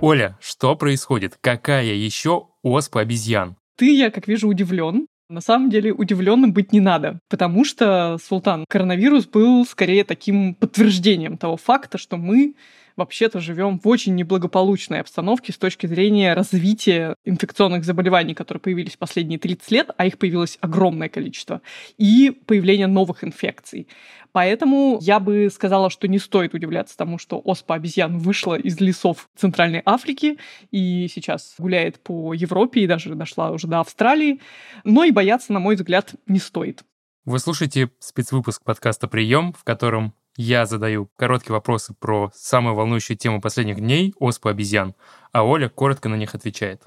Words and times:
Оля, 0.00 0.38
что 0.40 0.76
происходит? 0.76 1.36
Какая 1.40 1.94
еще 1.94 2.46
оспа 2.62 3.00
обезьян? 3.00 3.56
Ты, 3.76 3.94
я 3.94 4.10
как 4.10 4.28
вижу, 4.28 4.48
удивлен. 4.48 5.06
На 5.28 5.40
самом 5.40 5.70
деле 5.70 5.92
удивленным 5.92 6.52
быть 6.52 6.72
не 6.72 6.80
надо, 6.80 7.20
потому 7.28 7.64
что, 7.64 8.18
Султан, 8.20 8.64
коронавирус 8.68 9.26
был 9.26 9.64
скорее 9.64 10.02
таким 10.02 10.54
подтверждением 10.54 11.36
того 11.36 11.56
факта, 11.56 11.98
что 11.98 12.16
мы 12.16 12.54
вообще-то 12.96 13.40
живем 13.40 13.78
в 13.78 13.88
очень 13.88 14.14
неблагополучной 14.14 15.00
обстановке 15.00 15.52
с 15.52 15.58
точки 15.58 15.86
зрения 15.86 16.34
развития 16.34 17.14
инфекционных 17.24 17.84
заболеваний, 17.84 18.34
которые 18.34 18.60
появились 18.60 18.96
последние 18.96 19.38
30 19.38 19.70
лет, 19.70 19.90
а 19.96 20.06
их 20.06 20.18
появилось 20.18 20.58
огромное 20.60 21.08
количество, 21.08 21.62
и 21.98 22.30
появления 22.46 22.86
новых 22.86 23.24
инфекций. 23.24 23.88
Поэтому 24.32 24.98
я 25.00 25.18
бы 25.18 25.48
сказала, 25.52 25.90
что 25.90 26.06
не 26.06 26.18
стоит 26.18 26.54
удивляться 26.54 26.96
тому, 26.96 27.18
что 27.18 27.40
оспа 27.44 27.74
обезьян 27.74 28.18
вышла 28.18 28.58
из 28.58 28.80
лесов 28.80 29.28
Центральной 29.36 29.82
Африки 29.84 30.38
и 30.70 31.08
сейчас 31.12 31.54
гуляет 31.58 32.00
по 32.00 32.32
Европе 32.32 32.82
и 32.82 32.86
даже 32.86 33.14
дошла 33.14 33.50
уже 33.50 33.66
до 33.66 33.80
Австралии. 33.80 34.40
Но 34.84 35.04
и 35.04 35.10
бояться, 35.10 35.52
на 35.52 35.58
мой 35.58 35.74
взгляд, 35.74 36.14
не 36.26 36.38
стоит. 36.38 36.84
Вы 37.24 37.38
слушаете 37.38 37.90
спецвыпуск 37.98 38.62
подкаста 38.64 39.06
«Прием», 39.08 39.52
в 39.52 39.64
котором 39.64 40.14
я 40.36 40.66
задаю 40.66 41.10
короткие 41.16 41.54
вопросы 41.54 41.94
про 41.98 42.30
самую 42.34 42.74
волнующую 42.74 43.16
тему 43.16 43.40
последних 43.40 43.80
дней– 43.80 44.14
оспу 44.18 44.48
обезьян, 44.48 44.94
а 45.32 45.44
Оля 45.44 45.68
коротко 45.68 46.08
на 46.08 46.14
них 46.14 46.34
отвечает. 46.34 46.82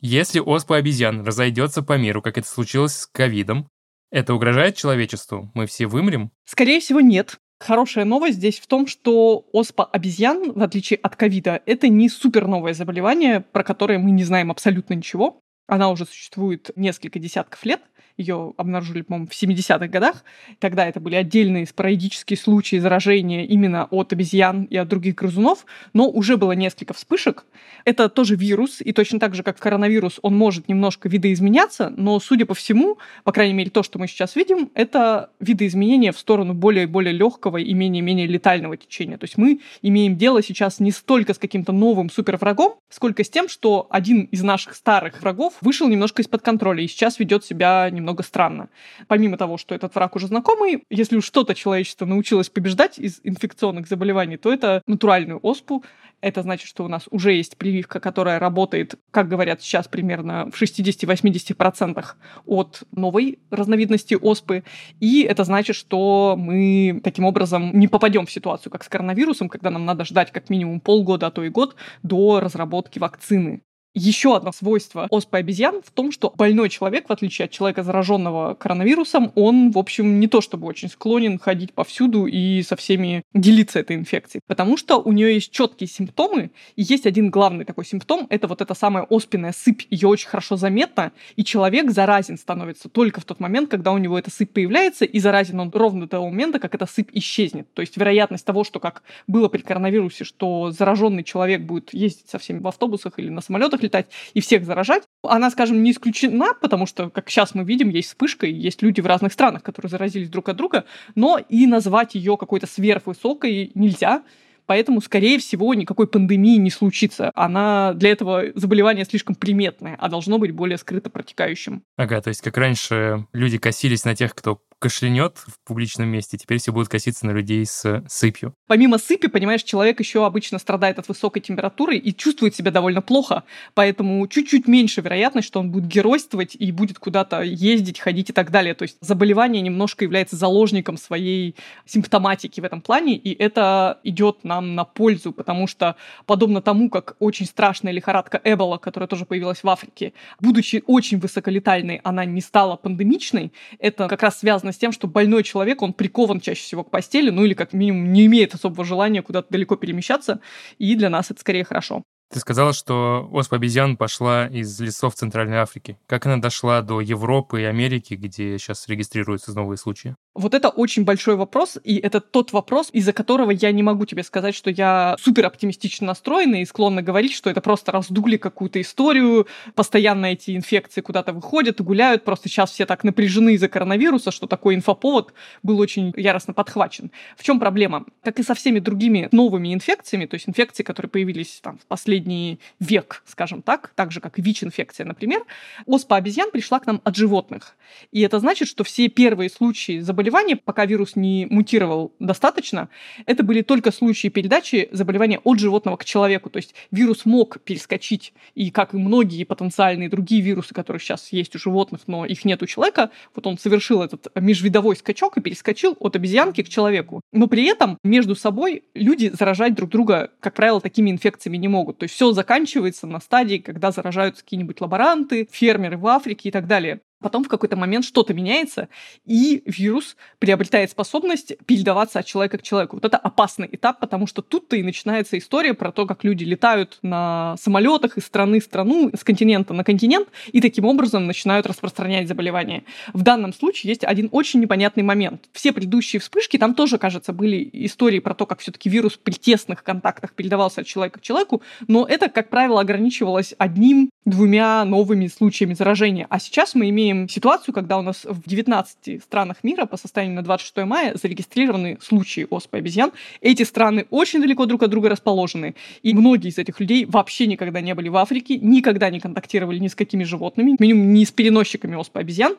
Если 0.00 0.38
оспа 0.38 0.76
обезьян 0.76 1.24
разойдется 1.24 1.82
по 1.82 1.96
миру, 1.96 2.22
как 2.22 2.38
это 2.38 2.46
случилось 2.46 2.96
с 2.96 3.06
ковидом, 3.06 3.68
это 4.10 4.34
угрожает 4.34 4.76
человечеству? 4.76 5.50
Мы 5.54 5.66
все 5.66 5.86
вымрем? 5.86 6.30
Скорее 6.44 6.80
всего, 6.80 7.00
нет. 7.00 7.38
Хорошая 7.60 8.04
новость 8.04 8.36
здесь 8.36 8.60
в 8.60 8.66
том, 8.68 8.86
что 8.86 9.48
оспа 9.52 9.84
обезьян, 9.84 10.52
в 10.52 10.62
отличие 10.62 10.98
от 10.98 11.16
ковида, 11.16 11.60
это 11.66 11.88
не 11.88 12.08
супер 12.08 12.46
новое 12.46 12.74
заболевание, 12.74 13.40
про 13.40 13.64
которое 13.64 13.98
мы 13.98 14.12
не 14.12 14.22
знаем 14.22 14.50
абсолютно 14.50 14.94
ничего. 14.94 15.40
Она 15.66 15.90
уже 15.90 16.06
существует 16.06 16.70
несколько 16.76 17.18
десятков 17.18 17.64
лет– 17.64 17.80
ее 18.18 18.52
обнаружили, 18.56 19.02
по-моему, 19.02 19.28
в 19.28 19.30
70-х 19.30 19.86
годах. 19.86 20.24
Тогда 20.58 20.86
это 20.86 21.00
были 21.00 21.14
отдельные 21.14 21.66
спорадические 21.66 22.36
случаи 22.36 22.76
заражения 22.76 23.44
именно 23.46 23.86
от 23.90 24.12
обезьян 24.12 24.64
и 24.64 24.76
от 24.76 24.88
других 24.88 25.14
грызунов, 25.14 25.64
но 25.92 26.08
уже 26.08 26.36
было 26.36 26.52
несколько 26.52 26.92
вспышек. 26.92 27.46
Это 27.84 28.08
тоже 28.08 28.34
вирус, 28.34 28.80
и 28.80 28.92
точно 28.92 29.20
так 29.20 29.34
же, 29.34 29.42
как 29.42 29.58
коронавирус, 29.58 30.18
он 30.22 30.36
может 30.36 30.68
немножко 30.68 31.08
видоизменяться, 31.08 31.92
но, 31.96 32.18
судя 32.20 32.44
по 32.44 32.54
всему, 32.54 32.98
по 33.24 33.32
крайней 33.32 33.54
мере, 33.54 33.70
то, 33.70 33.82
что 33.82 33.98
мы 33.98 34.08
сейчас 34.08 34.36
видим, 34.36 34.70
это 34.74 35.30
видоизменение 35.40 36.12
в 36.12 36.18
сторону 36.18 36.54
более 36.54 36.84
и 36.84 36.86
более 36.86 37.12
легкого 37.12 37.58
и 37.58 37.72
менее-менее 37.72 38.26
летального 38.26 38.76
течения. 38.76 39.16
То 39.16 39.24
есть 39.24 39.38
мы 39.38 39.60
имеем 39.82 40.16
дело 40.16 40.42
сейчас 40.42 40.80
не 40.80 40.90
столько 40.90 41.34
с 41.34 41.38
каким-то 41.38 41.72
новым 41.72 42.10
суперврагом, 42.10 42.74
сколько 42.88 43.22
с 43.22 43.30
тем, 43.30 43.48
что 43.48 43.86
один 43.90 44.24
из 44.24 44.42
наших 44.42 44.74
старых 44.74 45.20
врагов 45.20 45.54
вышел 45.60 45.88
немножко 45.88 46.22
из-под 46.22 46.42
контроля 46.42 46.82
и 46.82 46.88
сейчас 46.88 47.18
ведет 47.18 47.44
себя 47.44 47.88
немного 47.90 48.07
немного 48.08 48.22
странно. 48.22 48.68
Помимо 49.06 49.36
того, 49.36 49.58
что 49.58 49.74
этот 49.74 49.94
враг 49.94 50.16
уже 50.16 50.26
знакомый, 50.28 50.84
если 50.90 51.18
уж 51.18 51.24
что-то 51.24 51.54
человечество 51.54 52.06
научилось 52.06 52.48
побеждать 52.48 52.98
из 52.98 53.20
инфекционных 53.22 53.86
заболеваний, 53.86 54.38
то 54.38 54.50
это 54.50 54.82
натуральную 54.86 55.38
оспу. 55.42 55.84
Это 56.20 56.42
значит, 56.42 56.66
что 56.66 56.84
у 56.84 56.88
нас 56.88 57.04
уже 57.10 57.32
есть 57.32 57.56
прививка, 57.58 58.00
которая 58.00 58.38
работает, 58.38 58.94
как 59.10 59.28
говорят 59.28 59.62
сейчас, 59.62 59.86
примерно 59.86 60.50
в 60.50 60.60
60-80% 60.60 62.04
от 62.46 62.82
новой 62.92 63.38
разновидности 63.50 64.14
оспы. 64.14 64.64
И 65.00 65.22
это 65.22 65.44
значит, 65.44 65.76
что 65.76 66.34
мы 66.36 67.00
таким 67.04 67.24
образом 67.24 67.78
не 67.78 67.88
попадем 67.88 68.26
в 68.26 68.32
ситуацию, 68.32 68.72
как 68.72 68.84
с 68.84 68.88
коронавирусом, 68.88 69.48
когда 69.48 69.70
нам 69.70 69.84
надо 69.84 70.04
ждать 70.04 70.32
как 70.32 70.50
минимум 70.50 70.80
полгода, 70.80 71.26
а 71.26 71.30
то 71.30 71.44
и 71.44 71.50
год 71.50 71.76
до 72.02 72.40
разработки 72.40 72.98
вакцины. 72.98 73.60
Еще 73.94 74.36
одно 74.36 74.52
свойство 74.52 75.06
оспы 75.10 75.38
обезьян 75.38 75.80
в 75.82 75.90
том, 75.90 76.12
что 76.12 76.32
больной 76.36 76.68
человек, 76.68 77.08
в 77.08 77.12
отличие 77.12 77.46
от 77.46 77.50
человека, 77.50 77.82
зараженного 77.82 78.54
коронавирусом, 78.54 79.32
он, 79.34 79.70
в 79.70 79.78
общем, 79.78 80.20
не 80.20 80.28
то 80.28 80.40
чтобы 80.40 80.66
очень 80.66 80.88
склонен 80.88 81.38
ходить 81.38 81.72
повсюду 81.72 82.26
и 82.26 82.62
со 82.62 82.76
всеми 82.76 83.22
делиться 83.34 83.80
этой 83.80 83.96
инфекцией, 83.96 84.42
потому 84.46 84.76
что 84.76 84.98
у 84.98 85.12
нее 85.12 85.34
есть 85.34 85.50
четкие 85.50 85.88
симптомы, 85.88 86.50
и 86.76 86.82
есть 86.82 87.06
один 87.06 87.30
главный 87.30 87.64
такой 87.64 87.86
симптом, 87.86 88.26
это 88.30 88.46
вот 88.46 88.60
эта 88.60 88.74
самая 88.74 89.04
оспенная 89.04 89.52
сыпь, 89.52 89.82
ее 89.90 90.08
очень 90.08 90.28
хорошо 90.28 90.56
заметно, 90.56 91.12
и 91.36 91.42
человек 91.42 91.90
заразен 91.90 92.36
становится 92.36 92.88
только 92.88 93.20
в 93.20 93.24
тот 93.24 93.40
момент, 93.40 93.70
когда 93.70 93.92
у 93.92 93.98
него 93.98 94.18
эта 94.18 94.30
сыпь 94.30 94.52
появляется, 94.52 95.06
и 95.06 95.18
заразен 95.18 95.58
он 95.60 95.70
ровно 95.70 96.02
до 96.02 96.08
того 96.08 96.28
момента, 96.28 96.58
как 96.58 96.74
эта 96.74 96.86
сыпь 96.86 97.10
исчезнет. 97.14 97.72
То 97.72 97.80
есть 97.80 97.96
вероятность 97.96 98.44
того, 98.44 98.64
что 98.64 98.80
как 98.80 99.02
было 99.26 99.48
при 99.48 99.62
коронавирусе, 99.62 100.24
что 100.24 100.70
зараженный 100.70 101.24
человек 101.24 101.62
будет 101.62 101.94
ездить 101.94 102.28
со 102.28 102.38
всеми 102.38 102.58
в 102.58 102.68
автобусах 102.68 103.18
или 103.18 103.30
на 103.30 103.40
самолетах, 103.40 103.87
летать 103.88 104.06
и 104.34 104.40
всех 104.40 104.64
заражать, 104.64 105.02
она, 105.22 105.50
скажем, 105.50 105.82
не 105.82 105.90
исключена, 105.90 106.54
потому 106.60 106.86
что, 106.86 107.10
как 107.10 107.28
сейчас 107.30 107.54
мы 107.54 107.64
видим, 107.64 107.88
есть 107.88 108.08
вспышка, 108.08 108.46
и 108.46 108.52
есть 108.52 108.82
люди 108.82 109.00
в 109.00 109.06
разных 109.06 109.32
странах, 109.32 109.62
которые 109.62 109.90
заразились 109.90 110.28
друг 110.28 110.48
от 110.48 110.56
друга, 110.56 110.84
но 111.14 111.38
и 111.38 111.66
назвать 111.66 112.14
ее 112.14 112.36
какой-то 112.36 112.66
сверхвысокой 112.66 113.72
нельзя, 113.74 114.22
Поэтому, 114.68 115.00
скорее 115.00 115.38
всего, 115.38 115.72
никакой 115.72 116.06
пандемии 116.06 116.58
не 116.58 116.68
случится. 116.70 117.30
Она 117.34 117.94
для 117.94 118.10
этого 118.10 118.44
заболевания 118.54 119.06
слишком 119.06 119.34
приметное, 119.34 119.96
а 119.98 120.10
должно 120.10 120.38
быть 120.38 120.50
более 120.50 120.76
скрыто 120.76 121.08
протекающим. 121.08 121.82
Ага, 121.96 122.20
то 122.20 122.28
есть 122.28 122.42
как 122.42 122.58
раньше 122.58 123.26
люди 123.32 123.56
косились 123.56 124.04
на 124.04 124.14
тех, 124.14 124.34
кто 124.34 124.60
кашлянет 124.78 125.38
в 125.38 125.58
публичном 125.66 126.08
месте, 126.08 126.38
теперь 126.38 126.58
все 126.58 126.72
будут 126.72 126.88
коситься 126.88 127.26
на 127.26 127.32
людей 127.32 127.64
с 127.66 128.04
сыпью. 128.08 128.54
Помимо 128.66 128.98
сыпи, 128.98 129.28
понимаешь, 129.28 129.62
человек 129.62 129.98
еще 130.00 130.24
обычно 130.24 130.58
страдает 130.58 130.98
от 130.98 131.08
высокой 131.08 131.40
температуры 131.40 131.96
и 131.96 132.14
чувствует 132.14 132.54
себя 132.54 132.70
довольно 132.70 133.02
плохо, 133.02 133.44
поэтому 133.74 134.26
чуть-чуть 134.28 134.68
меньше 134.68 135.00
вероятность, 135.00 135.48
что 135.48 135.60
он 135.60 135.70
будет 135.70 135.86
геройствовать 135.86 136.54
и 136.54 136.70
будет 136.70 136.98
куда-то 136.98 137.42
ездить, 137.42 137.98
ходить 137.98 138.30
и 138.30 138.32
так 138.32 138.50
далее. 138.50 138.74
То 138.74 138.82
есть 138.82 138.96
заболевание 139.00 139.62
немножко 139.62 140.04
является 140.04 140.36
заложником 140.36 140.96
своей 140.96 141.56
симптоматики 141.84 142.60
в 142.60 142.64
этом 142.64 142.80
плане, 142.80 143.16
и 143.16 143.34
это 143.34 143.98
идет 144.04 144.44
нам 144.44 144.74
на 144.74 144.84
пользу, 144.84 145.32
потому 145.32 145.66
что 145.66 145.96
подобно 146.26 146.62
тому, 146.62 146.90
как 146.90 147.16
очень 147.18 147.46
страшная 147.46 147.92
лихорадка 147.92 148.40
Эбола, 148.44 148.78
которая 148.78 149.08
тоже 149.08 149.24
появилась 149.24 149.62
в 149.62 149.68
Африке, 149.68 150.12
будучи 150.40 150.84
очень 150.86 151.18
высоколетальной, 151.18 152.00
она 152.04 152.24
не 152.24 152.40
стала 152.40 152.76
пандемичной, 152.76 153.52
это 153.78 154.08
как 154.08 154.22
раз 154.22 154.38
связано 154.38 154.67
связано 154.68 154.72
с 154.72 154.78
тем, 154.78 154.92
что 154.92 155.08
больной 155.08 155.42
человек, 155.42 155.82
он 155.82 155.92
прикован 155.92 156.40
чаще 156.40 156.62
всего 156.62 156.84
к 156.84 156.90
постели, 156.90 157.30
ну 157.30 157.44
или 157.44 157.54
как 157.54 157.72
минимум 157.72 158.12
не 158.12 158.26
имеет 158.26 158.54
особого 158.54 158.84
желания 158.84 159.22
куда-то 159.22 159.48
далеко 159.50 159.76
перемещаться, 159.76 160.40
и 160.78 160.94
для 160.94 161.10
нас 161.10 161.30
это 161.30 161.40
скорее 161.40 161.64
хорошо. 161.64 162.02
Ты 162.30 162.40
сказала, 162.40 162.74
что 162.74 163.26
оспа 163.32 163.56
обезьян 163.56 163.96
пошла 163.96 164.48
из 164.48 164.78
лесов 164.80 165.14
Центральной 165.14 165.58
Африки. 165.58 165.98
Как 166.06 166.26
она 166.26 166.36
дошла 166.36 166.82
до 166.82 167.00
Европы 167.00 167.62
и 167.62 167.64
Америки, 167.64 168.14
где 168.14 168.58
сейчас 168.58 168.86
регистрируются 168.86 169.54
новые 169.54 169.78
случаи? 169.78 170.14
Вот 170.38 170.54
это 170.54 170.68
очень 170.68 171.02
большой 171.02 171.34
вопрос, 171.34 171.78
и 171.82 171.96
это 171.96 172.20
тот 172.20 172.52
вопрос, 172.52 172.90
из-за 172.92 173.12
которого 173.12 173.50
я 173.50 173.72
не 173.72 173.82
могу 173.82 174.06
тебе 174.06 174.22
сказать, 174.22 174.54
что 174.54 174.70
я 174.70 175.16
супер 175.20 175.44
оптимистично 175.46 176.06
настроена 176.06 176.62
и 176.62 176.64
склонна 176.64 177.02
говорить, 177.02 177.32
что 177.32 177.50
это 177.50 177.60
просто 177.60 177.90
раздули 177.90 178.36
какую-то 178.36 178.80
историю, 178.80 179.48
постоянно 179.74 180.26
эти 180.26 180.54
инфекции 180.54 181.00
куда-то 181.00 181.32
выходят 181.32 181.80
и 181.80 181.82
гуляют, 181.82 182.22
просто 182.22 182.48
сейчас 182.48 182.70
все 182.70 182.86
так 182.86 183.02
напряжены 183.02 183.54
из-за 183.54 183.66
коронавируса, 183.66 184.30
что 184.30 184.46
такой 184.46 184.76
инфоповод 184.76 185.34
был 185.64 185.80
очень 185.80 186.14
яростно 186.16 186.54
подхвачен. 186.54 187.10
В 187.36 187.42
чем 187.42 187.58
проблема? 187.58 188.04
Как 188.22 188.38
и 188.38 188.44
со 188.44 188.54
всеми 188.54 188.78
другими 188.78 189.28
новыми 189.32 189.74
инфекциями, 189.74 190.26
то 190.26 190.34
есть 190.34 190.48
инфекции, 190.48 190.84
которые 190.84 191.10
появились 191.10 191.58
там 191.60 191.78
в 191.78 191.86
последний 191.86 192.60
век, 192.78 193.24
скажем 193.26 193.60
так, 193.60 193.90
так 193.96 194.12
же, 194.12 194.20
как 194.20 194.38
ВИЧ-инфекция, 194.38 195.04
например, 195.04 195.42
оспа 195.86 196.14
обезьян 196.14 196.52
пришла 196.52 196.78
к 196.78 196.86
нам 196.86 197.00
от 197.02 197.16
животных. 197.16 197.76
И 198.12 198.20
это 198.20 198.38
значит, 198.38 198.68
что 198.68 198.84
все 198.84 199.08
первые 199.08 199.50
случаи 199.50 199.98
заболевания 199.98 200.27
заболевания, 200.28 200.56
пока 200.56 200.84
вирус 200.84 201.16
не 201.16 201.46
мутировал 201.50 202.12
достаточно, 202.18 202.88
это 203.26 203.42
были 203.42 203.62
только 203.62 203.90
случаи 203.90 204.28
передачи 204.28 204.88
заболевания 204.92 205.40
от 205.44 205.58
животного 205.58 205.96
к 205.96 206.04
человеку. 206.04 206.50
То 206.50 206.58
есть 206.58 206.74
вирус 206.90 207.24
мог 207.24 207.60
перескочить, 207.60 208.32
и 208.54 208.70
как 208.70 208.94
и 208.94 208.98
многие 208.98 209.44
потенциальные 209.44 210.08
другие 210.08 210.42
вирусы, 210.42 210.74
которые 210.74 211.00
сейчас 211.00 211.32
есть 211.32 211.56
у 211.56 211.58
животных, 211.58 212.02
но 212.06 212.26
их 212.26 212.44
нет 212.44 212.62
у 212.62 212.66
человека, 212.66 213.10
вот 213.34 213.46
он 213.46 213.58
совершил 213.58 214.02
этот 214.02 214.28
межвидовой 214.34 214.96
скачок 214.96 215.38
и 215.38 215.40
перескочил 215.40 215.96
от 215.98 216.16
обезьянки 216.16 216.62
к 216.62 216.68
человеку. 216.68 217.20
Но 217.32 217.46
при 217.46 217.64
этом 217.64 217.98
между 218.04 218.34
собой 218.34 218.84
люди 218.94 219.30
заражать 219.32 219.74
друг 219.74 219.90
друга, 219.90 220.30
как 220.40 220.54
правило, 220.54 220.80
такими 220.80 221.10
инфекциями 221.10 221.56
не 221.56 221.68
могут. 221.68 221.98
То 221.98 222.04
есть 222.04 222.14
все 222.14 222.32
заканчивается 222.32 223.06
на 223.06 223.20
стадии, 223.20 223.58
когда 223.58 223.90
заражаются 223.90 224.44
какие-нибудь 224.44 224.80
лаборанты, 224.80 225.48
фермеры 225.50 225.96
в 225.96 226.06
Африке 226.06 226.48
и 226.48 226.52
так 226.52 226.66
далее. 226.66 227.00
Потом 227.20 227.42
в 227.42 227.48
какой-то 227.48 227.76
момент 227.76 228.04
что-то 228.04 228.32
меняется, 228.32 228.88
и 229.26 229.62
вирус 229.66 230.16
приобретает 230.38 230.90
способность 230.90 231.52
передаваться 231.66 232.20
от 232.20 232.26
человека 232.26 232.58
к 232.58 232.62
человеку. 232.62 232.96
Вот 232.96 233.04
это 233.04 233.16
опасный 233.16 233.68
этап, 233.72 233.98
потому 233.98 234.28
что 234.28 234.40
тут-то 234.40 234.76
и 234.76 234.84
начинается 234.84 235.36
история 235.36 235.74
про 235.74 235.90
то, 235.90 236.06
как 236.06 236.22
люди 236.22 236.44
летают 236.44 236.98
на 237.02 237.56
самолетах 237.58 238.18
из 238.18 238.24
страны 238.24 238.60
в 238.60 238.64
страну, 238.64 239.10
с 239.18 239.24
континента 239.24 239.74
на 239.74 239.82
континент, 239.82 240.28
и 240.52 240.60
таким 240.60 240.84
образом 240.84 241.26
начинают 241.26 241.66
распространять 241.66 242.28
заболевания. 242.28 242.84
В 243.12 243.22
данном 243.22 243.52
случае 243.52 243.90
есть 243.90 244.04
один 244.04 244.28
очень 244.30 244.60
непонятный 244.60 245.02
момент. 245.02 245.46
Все 245.52 245.72
предыдущие 245.72 246.20
вспышки, 246.20 246.56
там 246.56 246.74
тоже, 246.74 246.98
кажется, 246.98 247.32
были 247.32 247.68
истории 247.72 248.20
про 248.20 248.34
то, 248.34 248.46
как 248.46 248.60
все-таки 248.60 248.88
вирус 248.88 249.16
при 249.16 249.32
тесных 249.32 249.82
контактах 249.82 250.34
передавался 250.34 250.82
от 250.82 250.86
человека 250.86 251.18
к 251.18 251.22
человеку, 251.22 251.62
но 251.88 252.06
это, 252.06 252.28
как 252.28 252.48
правило, 252.48 252.80
ограничивалось 252.80 253.54
одним-двумя 253.58 254.84
новыми 254.84 255.26
случаями 255.26 255.74
заражения. 255.74 256.26
А 256.30 256.38
сейчас 256.38 256.76
мы 256.76 256.88
имеем 256.90 257.07
имеем 257.10 257.28
ситуацию, 257.28 257.74
когда 257.74 257.98
у 257.98 258.02
нас 258.02 258.24
в 258.24 258.48
19 258.48 259.22
странах 259.22 259.58
мира 259.62 259.86
по 259.86 259.96
состоянию 259.96 260.36
на 260.36 260.42
26 260.42 260.86
мая 260.86 261.14
зарегистрированы 261.14 261.98
случаи 262.00 262.46
оспы 262.48 262.78
обезьян. 262.78 263.12
Эти 263.40 263.62
страны 263.62 264.06
очень 264.10 264.40
далеко 264.40 264.66
друг 264.66 264.82
от 264.82 264.90
друга 264.90 265.08
расположены. 265.08 265.74
И 266.02 266.14
многие 266.14 266.48
из 266.48 266.58
этих 266.58 266.80
людей 266.80 267.04
вообще 267.04 267.46
никогда 267.46 267.80
не 267.80 267.94
были 267.94 268.08
в 268.08 268.16
Африке, 268.16 268.58
никогда 268.58 269.10
не 269.10 269.20
контактировали 269.20 269.78
ни 269.78 269.88
с 269.88 269.94
какими 269.94 270.24
животными, 270.24 270.76
минимум 270.78 271.12
не 271.12 271.24
с 271.24 271.30
переносчиками 271.30 271.94
оспы 271.96 272.20
обезьян. 272.20 272.56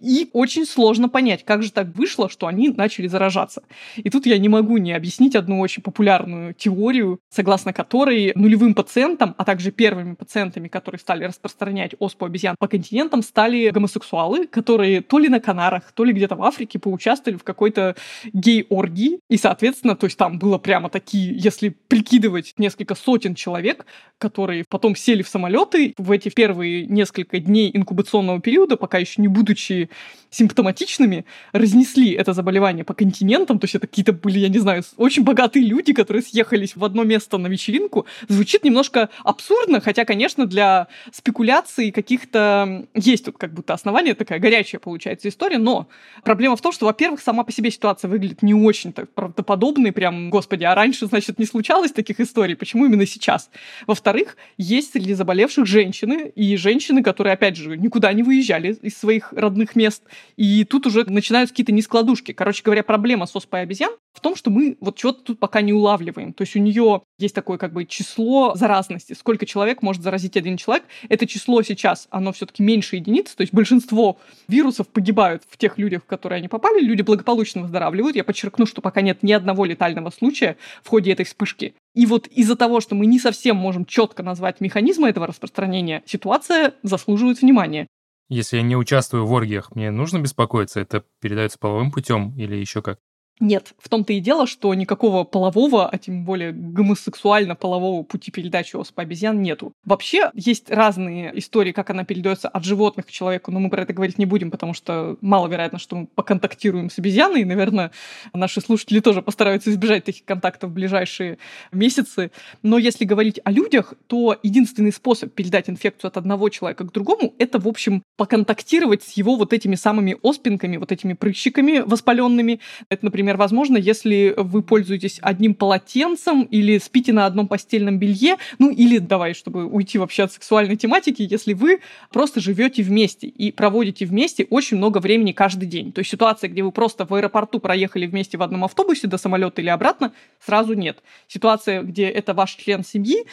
И 0.00 0.30
очень 0.32 0.66
сложно 0.66 1.08
понять, 1.08 1.44
как 1.44 1.62
же 1.62 1.70
так 1.70 1.88
вышло, 1.94 2.28
что 2.28 2.46
они 2.46 2.70
начали 2.70 3.06
заражаться. 3.06 3.62
И 3.96 4.10
тут 4.10 4.26
я 4.26 4.38
не 4.38 4.48
могу 4.48 4.78
не 4.78 4.92
объяснить 4.92 5.36
одну 5.36 5.60
очень 5.60 5.82
популярную 5.82 6.54
теорию, 6.54 7.20
согласно 7.30 7.72
которой 7.72 8.32
нулевым 8.34 8.74
пациентам, 8.74 9.34
а 9.38 9.44
также 9.44 9.70
первыми 9.70 10.14
пациентами, 10.14 10.68
которые 10.68 10.98
стали 10.98 11.24
распространять 11.24 11.94
оспу 11.98 12.24
обезьян 12.24 12.56
по 12.58 12.68
континентам, 12.68 13.22
стали 13.22 13.70
гомосексуальные 13.70 13.91
гомосексуалы, 13.92 14.46
которые 14.46 15.00
то 15.02 15.18
ли 15.18 15.28
на 15.28 15.40
Канарах, 15.40 15.92
то 15.92 16.04
ли 16.04 16.12
где-то 16.12 16.36
в 16.36 16.42
Африке 16.42 16.78
поучаствовали 16.78 17.38
в 17.38 17.44
какой-то 17.44 17.96
гей-оргии. 18.32 19.20
И, 19.28 19.36
соответственно, 19.36 19.96
то 19.96 20.06
есть 20.06 20.16
там 20.16 20.38
было 20.38 20.58
прямо 20.58 20.88
такие, 20.88 21.34
если 21.36 21.70
прикидывать 21.88 22.54
несколько 22.58 22.94
сотен 22.94 23.34
человек, 23.34 23.86
которые 24.18 24.64
потом 24.68 24.96
сели 24.96 25.22
в 25.22 25.28
самолеты 25.28 25.94
в 25.98 26.10
эти 26.10 26.28
первые 26.28 26.86
несколько 26.86 27.38
дней 27.38 27.70
инкубационного 27.72 28.40
периода, 28.40 28.76
пока 28.76 28.98
еще 28.98 29.20
не 29.20 29.28
будучи 29.28 29.90
симптоматичными, 30.30 31.24
разнесли 31.52 32.12
это 32.12 32.32
заболевание 32.32 32.84
по 32.84 32.94
континентам. 32.94 33.58
То 33.58 33.64
есть 33.64 33.74
это 33.74 33.86
какие-то 33.86 34.12
были, 34.12 34.38
я 34.38 34.48
не 34.48 34.58
знаю, 34.58 34.82
очень 34.96 35.24
богатые 35.24 35.66
люди, 35.66 35.92
которые 35.92 36.22
съехались 36.22 36.76
в 36.76 36.84
одно 36.84 37.04
место 37.04 37.38
на 37.38 37.48
вечеринку. 37.48 38.06
Звучит 38.28 38.64
немножко 38.64 39.10
абсурдно, 39.24 39.80
хотя, 39.80 40.04
конечно, 40.04 40.46
для 40.46 40.88
спекуляций 41.12 41.90
каких-то 41.90 42.86
есть 42.94 43.24
тут 43.24 43.36
как 43.38 43.52
будто 43.52 43.74
основания, 43.82 44.14
такая 44.14 44.38
горячая 44.38 44.80
получается 44.80 45.28
история, 45.28 45.58
но 45.58 45.88
проблема 46.22 46.56
в 46.56 46.60
том, 46.60 46.72
что, 46.72 46.86
во-первых, 46.86 47.20
сама 47.20 47.42
по 47.42 47.52
себе 47.52 47.70
ситуация 47.70 48.08
выглядит 48.08 48.42
не 48.42 48.54
очень-то 48.54 49.06
правдоподобной, 49.06 49.92
прям, 49.92 50.30
господи, 50.30 50.64
а 50.64 50.74
раньше, 50.74 51.06
значит, 51.06 51.38
не 51.38 51.44
случалось 51.44 51.90
таких 51.90 52.20
историй, 52.20 52.54
почему 52.54 52.86
именно 52.86 53.06
сейчас? 53.06 53.50
Во-вторых, 53.86 54.36
есть 54.56 54.92
среди 54.92 55.14
заболевших 55.14 55.66
женщины, 55.66 56.32
и 56.34 56.56
женщины, 56.56 57.02
которые, 57.02 57.34
опять 57.34 57.56
же, 57.56 57.76
никуда 57.76 58.12
не 58.12 58.22
выезжали 58.22 58.72
из 58.80 58.96
своих 58.96 59.32
родных 59.32 59.74
мест, 59.74 60.04
и 60.36 60.64
тут 60.64 60.86
уже 60.86 61.04
начинаются 61.04 61.52
какие-то 61.52 61.72
нескладушки. 61.72 62.32
Короче 62.32 62.62
говоря, 62.62 62.84
проблема 62.84 63.26
с 63.26 63.34
оспой 63.34 63.62
обезьян 63.62 63.92
в 64.12 64.20
том, 64.20 64.36
что 64.36 64.50
мы 64.50 64.76
вот 64.80 64.98
что-то 64.98 65.22
тут 65.22 65.38
пока 65.38 65.60
не 65.62 65.72
улавливаем. 65.72 66.32
То 66.32 66.42
есть 66.42 66.54
у 66.56 66.58
нее 66.58 67.02
есть 67.18 67.34
такое 67.34 67.58
как 67.58 67.72
бы 67.72 67.84
число 67.84 68.54
заразности. 68.54 69.14
Сколько 69.14 69.46
человек 69.46 69.82
может 69.82 70.02
заразить 70.02 70.36
один 70.36 70.56
человек? 70.56 70.84
Это 71.08 71.26
число 71.26 71.62
сейчас, 71.62 72.08
оно 72.10 72.32
все-таки 72.32 72.62
меньше 72.62 72.96
единиц, 72.96 73.34
то 73.34 73.40
есть 73.40 73.54
большинство 73.54 74.18
вирусов 74.48 74.88
погибают 74.88 75.42
в 75.48 75.56
тех 75.56 75.78
людях, 75.78 76.02
в 76.02 76.06
которые 76.06 76.38
они 76.38 76.48
попали, 76.48 76.80
люди 76.80 77.02
благополучно 77.02 77.62
выздоравливают. 77.62 78.16
Я 78.16 78.24
подчеркну, 78.24 78.66
что 78.66 78.82
пока 78.82 79.00
нет 79.00 79.22
ни 79.22 79.32
одного 79.32 79.64
летального 79.64 80.10
случая 80.10 80.56
в 80.82 80.88
ходе 80.88 81.12
этой 81.12 81.24
вспышки. 81.24 81.74
И 81.94 82.06
вот 82.06 82.26
из-за 82.26 82.56
того, 82.56 82.80
что 82.80 82.94
мы 82.94 83.06
не 83.06 83.18
совсем 83.18 83.56
можем 83.56 83.84
четко 83.84 84.22
назвать 84.22 84.60
механизмы 84.60 85.08
этого 85.08 85.26
распространения, 85.26 86.02
ситуация 86.06 86.74
заслуживает 86.82 87.42
внимания. 87.42 87.86
Если 88.28 88.56
я 88.56 88.62
не 88.62 88.76
участвую 88.76 89.26
в 89.26 89.32
оргиях, 89.32 89.74
мне 89.74 89.90
нужно 89.90 90.18
беспокоиться? 90.18 90.80
Это 90.80 91.04
передается 91.20 91.58
половым 91.58 91.90
путем 91.90 92.34
или 92.38 92.56
еще 92.56 92.80
как? 92.80 92.98
Нет, 93.42 93.74
в 93.80 93.88
том-то 93.88 94.12
и 94.12 94.20
дело, 94.20 94.46
что 94.46 94.72
никакого 94.72 95.24
полового, 95.24 95.88
а 95.88 95.98
тем 95.98 96.24
более 96.24 96.52
гомосексуально-полового 96.52 98.04
пути 98.04 98.30
передачи 98.30 98.76
оспы 98.76 99.02
обезьян 99.02 99.42
нету. 99.42 99.72
Вообще 99.84 100.30
есть 100.32 100.70
разные 100.70 101.36
истории, 101.36 101.72
как 101.72 101.90
она 101.90 102.04
передается 102.04 102.46
от 102.46 102.62
животных 102.64 103.06
к 103.06 103.10
человеку, 103.10 103.50
но 103.50 103.58
мы 103.58 103.68
про 103.68 103.82
это 103.82 103.92
говорить 103.94 104.16
не 104.16 104.26
будем, 104.26 104.52
потому 104.52 104.74
что 104.74 105.16
маловероятно, 105.20 105.80
что 105.80 105.96
мы 105.96 106.06
поконтактируем 106.06 106.88
с 106.88 107.00
обезьяной, 107.00 107.40
и, 107.40 107.44
наверное, 107.44 107.90
наши 108.32 108.60
слушатели 108.60 109.00
тоже 109.00 109.22
постараются 109.22 109.70
избежать 109.70 110.04
таких 110.04 110.24
контактов 110.24 110.70
в 110.70 110.74
ближайшие 110.74 111.38
месяцы. 111.72 112.30
Но 112.62 112.78
если 112.78 113.04
говорить 113.04 113.40
о 113.42 113.50
людях, 113.50 113.94
то 114.06 114.36
единственный 114.44 114.92
способ 114.92 115.34
передать 115.34 115.68
инфекцию 115.68 116.10
от 116.10 116.16
одного 116.16 116.48
человека 116.48 116.84
к 116.84 116.92
другому— 116.92 117.34
это, 117.40 117.58
в 117.58 117.66
общем, 117.66 118.04
поконтактировать 118.16 119.02
с 119.02 119.14
его 119.14 119.34
вот 119.34 119.52
этими 119.52 119.74
самыми 119.74 120.16
оспинками, 120.22 120.76
вот 120.76 120.92
этими 120.92 121.14
прыщиками 121.14 121.80
воспаленными. 121.80 122.60
Это, 122.88 123.06
например, 123.06 123.31
например, 123.32 123.36
возможно, 123.36 123.76
если 123.76 124.34
вы 124.36 124.62
пользуетесь 124.62 125.18
одним 125.22 125.54
полотенцем 125.54 126.42
или 126.42 126.78
спите 126.78 127.12
на 127.12 127.26
одном 127.26 127.48
постельном 127.48 127.98
белье, 127.98 128.36
ну 128.58 128.70
или 128.70 128.98
давай, 128.98 129.34
чтобы 129.34 129.66
уйти 129.66 129.98
вообще 129.98 130.24
от 130.24 130.32
сексуальной 130.32 130.76
тематики, 130.76 131.26
если 131.28 131.54
вы 131.54 131.80
просто 132.10 132.40
живете 132.40 132.82
вместе 132.82 133.26
и 133.26 133.50
проводите 133.52 134.04
вместе 134.06 134.46
очень 134.50 134.76
много 134.76 134.98
времени 134.98 135.32
каждый 135.32 135.66
день. 135.66 135.92
То 135.92 136.00
есть 136.00 136.10
ситуация, 136.10 136.50
где 136.50 136.62
вы 136.62 136.72
просто 136.72 137.06
в 137.06 137.14
аэропорту 137.14 137.58
проехали 137.58 138.06
вместе 138.06 138.36
в 138.36 138.42
одном 138.42 138.64
автобусе 138.64 139.08
до 139.08 139.18
самолета 139.18 139.62
или 139.62 139.70
обратно, 139.70 140.12
сразу 140.44 140.74
нет. 140.74 140.98
Ситуация, 141.28 141.82
где 141.82 142.08
это 142.08 142.34
ваш 142.34 142.54
член 142.54 142.84
семьи, 142.84 143.24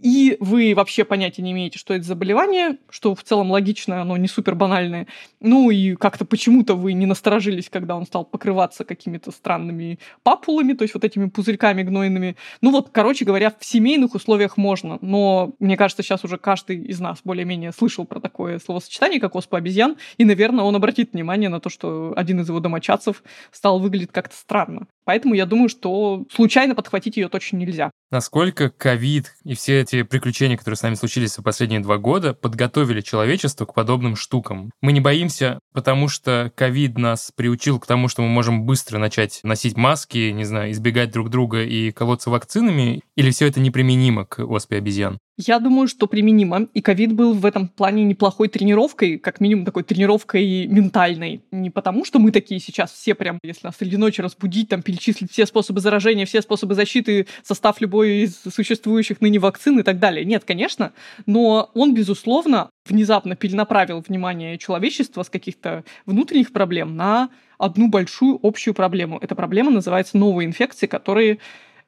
и 0.00 0.36
вы 0.40 0.74
вообще 0.74 1.04
понятия 1.04 1.42
не 1.42 1.52
имеете, 1.52 1.78
что 1.78 1.94
это 1.94 2.04
заболевание, 2.04 2.78
что 2.90 3.14
в 3.14 3.22
целом 3.22 3.50
логично, 3.50 4.00
оно 4.00 4.16
не 4.16 4.28
супер 4.28 4.54
банальное. 4.54 5.06
Ну 5.40 5.70
и 5.70 5.94
как-то 5.94 6.24
почему-то 6.24 6.74
вы 6.74 6.92
не 6.92 7.06
насторожились, 7.06 7.68
когда 7.68 7.96
он 7.96 8.06
стал 8.06 8.24
покрываться 8.24 8.84
какими-то 8.84 9.30
странными 9.30 9.98
папулами, 10.22 10.72
то 10.72 10.82
есть 10.82 10.94
вот 10.94 11.04
этими 11.04 11.28
пузырьками 11.28 11.82
гнойными. 11.82 12.36
Ну 12.60 12.70
вот, 12.70 12.90
короче 12.92 13.24
говоря, 13.24 13.52
в 13.58 13.64
семейных 13.64 14.14
условиях 14.14 14.56
можно, 14.56 14.98
но 15.00 15.54
мне 15.58 15.76
кажется, 15.76 16.02
сейчас 16.02 16.24
уже 16.24 16.38
каждый 16.38 16.84
из 16.84 17.00
нас 17.00 17.18
более-менее 17.24 17.72
слышал 17.72 18.04
про 18.04 18.20
такое 18.20 18.58
словосочетание, 18.58 19.20
как 19.20 19.34
оспа 19.34 19.58
обезьян, 19.58 19.96
и, 20.16 20.24
наверное, 20.24 20.64
он 20.64 20.76
обратит 20.76 21.12
внимание 21.12 21.48
на 21.48 21.60
то, 21.60 21.70
что 21.70 22.12
один 22.16 22.40
из 22.40 22.48
его 22.48 22.60
домочадцев 22.60 23.22
стал 23.52 23.78
выглядеть 23.78 24.12
как-то 24.12 24.36
странно. 24.36 24.86
Поэтому 25.04 25.34
я 25.34 25.46
думаю, 25.46 25.70
что 25.70 26.26
случайно 26.30 26.74
подхватить 26.74 27.16
ее 27.16 27.28
точно 27.28 27.56
нельзя. 27.56 27.90
Насколько 28.10 28.68
ковид 28.70 29.34
и 29.44 29.54
все 29.54 29.80
эти 29.88 30.02
приключения, 30.02 30.56
которые 30.56 30.76
с 30.76 30.82
нами 30.82 30.94
случились 30.94 31.34
за 31.34 31.42
последние 31.42 31.80
два 31.80 31.98
года, 31.98 32.34
подготовили 32.34 33.00
человечество 33.00 33.64
к 33.64 33.74
подобным 33.74 34.16
штукам? 34.16 34.70
Мы 34.82 34.92
не 34.92 35.00
боимся, 35.00 35.58
потому 35.72 36.08
что 36.08 36.52
ковид 36.54 36.98
нас 36.98 37.32
приучил 37.34 37.80
к 37.80 37.86
тому, 37.86 38.08
что 38.08 38.22
мы 38.22 38.28
можем 38.28 38.64
быстро 38.64 38.98
начать 38.98 39.40
носить 39.42 39.76
маски, 39.76 40.30
не 40.30 40.44
знаю, 40.44 40.72
избегать 40.72 41.10
друг 41.10 41.30
друга 41.30 41.62
и 41.62 41.90
колоться 41.90 42.30
вакцинами, 42.30 43.00
или 43.16 43.30
все 43.30 43.46
это 43.46 43.60
неприменимо 43.60 44.26
к 44.26 44.44
оспе 44.44 44.76
обезьян? 44.76 45.18
Я 45.40 45.60
думаю, 45.60 45.86
что 45.86 46.08
применимо. 46.08 46.66
И 46.74 46.80
ковид 46.80 47.12
был 47.12 47.32
в 47.32 47.46
этом 47.46 47.68
плане 47.68 48.02
неплохой 48.02 48.48
тренировкой, 48.48 49.18
как 49.18 49.38
минимум 49.38 49.64
такой 49.64 49.84
тренировкой 49.84 50.66
ментальной. 50.66 51.42
Не 51.52 51.70
потому, 51.70 52.04
что 52.04 52.18
мы 52.18 52.32
такие 52.32 52.58
сейчас 52.58 52.90
все 52.90 53.14
прям, 53.14 53.38
если 53.44 53.68
нас 53.68 53.76
среди 53.78 53.96
ночи 53.96 54.20
разбудить, 54.20 54.68
там 54.68 54.82
перечислить 54.82 55.30
все 55.30 55.46
способы 55.46 55.80
заражения, 55.80 56.26
все 56.26 56.42
способы 56.42 56.74
защиты, 56.74 57.28
состав 57.44 57.80
любой 57.80 58.24
из 58.24 58.40
существующих 58.52 59.20
ныне 59.20 59.38
вакцин 59.38 59.78
и 59.78 59.84
так 59.84 60.00
далее. 60.00 60.24
Нет, 60.24 60.42
конечно. 60.44 60.92
Но 61.26 61.70
он, 61.72 61.94
безусловно, 61.94 62.70
внезапно 62.84 63.36
перенаправил 63.36 64.04
внимание 64.06 64.58
человечества 64.58 65.22
с 65.22 65.30
каких-то 65.30 65.84
внутренних 66.04 66.52
проблем 66.52 66.96
на 66.96 67.30
одну 67.58 67.88
большую 67.88 68.40
общую 68.42 68.74
проблему. 68.74 69.18
Эта 69.20 69.36
проблема 69.36 69.70
называется 69.70 70.16
новые 70.16 70.46
инфекции, 70.46 70.86
которые 70.86 71.38